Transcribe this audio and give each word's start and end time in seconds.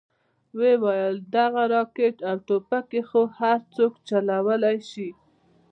ويې 0.57 0.75
ويل 0.83 1.15
دغه 1.35 1.61
راکټ 1.73 2.15
او 2.29 2.35
ټوپکې 2.47 3.01
خو 3.09 3.21
هرسوک 3.37 3.93
چلوې 4.07 4.75
شي. 4.91 5.09